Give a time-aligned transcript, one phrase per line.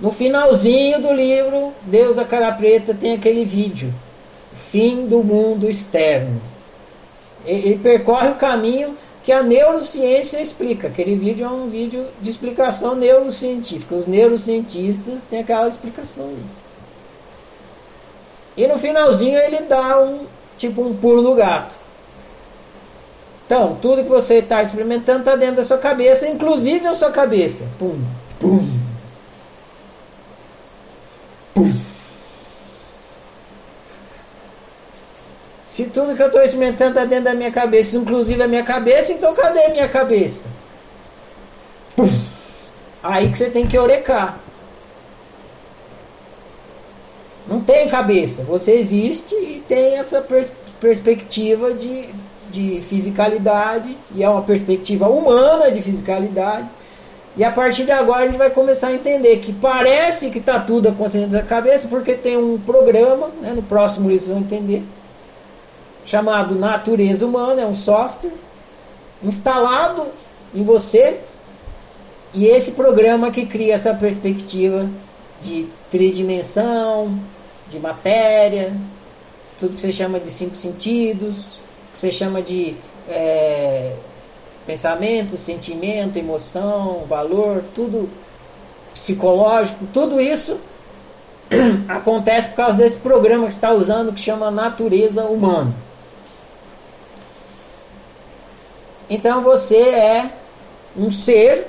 [0.00, 3.92] No finalzinho do livro, Deus da Cara Preta tem aquele vídeo,
[4.54, 6.40] Fim do Mundo Externo.
[7.44, 10.88] Ele percorre o caminho que a neurociência explica.
[10.88, 13.94] Aquele vídeo é um vídeo de explicação neurocientífica.
[13.94, 16.44] Os neurocientistas têm aquela explicação ali.
[18.56, 20.20] E no finalzinho ele dá um
[20.56, 21.76] tipo um pulo do gato.
[23.46, 27.66] Então, tudo que você está experimentando está dentro da sua cabeça, inclusive a sua cabeça.
[27.78, 27.98] Pum,
[28.38, 28.79] pum.
[35.70, 39.12] Se tudo que eu estou experimentando está dentro da minha cabeça, inclusive a minha cabeça,
[39.12, 40.48] então cadê a minha cabeça?
[43.00, 44.40] Aí que você tem que orecar.
[47.46, 48.42] Não tem cabeça.
[48.42, 52.08] Você existe e tem essa pers perspectiva de,
[52.50, 56.68] de fisicalidade, e é uma perspectiva humana de fisicalidade.
[57.36, 60.58] E a partir de agora a gente vai começar a entender que parece que está
[60.58, 64.82] tudo acontecendo na cabeça, porque tem um programa, né, no próximo vocês vão entender,
[66.10, 68.32] chamado Natureza Humana, é um software
[69.22, 70.08] instalado
[70.52, 71.20] em você,
[72.34, 74.90] e esse programa que cria essa perspectiva
[75.40, 77.16] de tridimensão,
[77.68, 78.72] de matéria,
[79.56, 81.58] tudo que você chama de cinco sentidos,
[81.92, 82.74] que você chama de
[83.08, 83.94] é,
[84.66, 88.10] pensamento, sentimento, emoção, valor, tudo
[88.92, 90.58] psicológico, tudo isso
[91.88, 95.72] acontece por causa desse programa que está usando que chama natureza humana.
[99.10, 100.30] Então você é
[100.96, 101.66] um ser,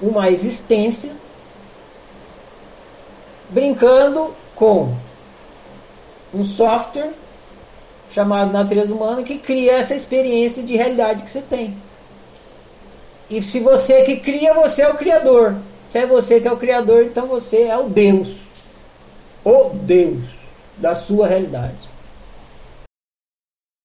[0.00, 1.12] uma existência,
[3.50, 4.94] brincando com
[6.32, 7.12] um software
[8.10, 11.76] chamado natureza humana que cria essa experiência de realidade que você tem.
[13.28, 15.56] E se você que cria, você é o criador.
[15.86, 18.36] Se é você que é o criador, então você é o Deus.
[19.44, 20.24] O Deus
[20.78, 21.95] da sua realidade.